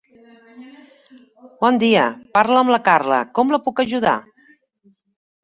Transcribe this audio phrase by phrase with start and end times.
[1.63, 2.07] Bon dia,
[2.39, 4.17] parla amb la Carla, com la puc ajudar?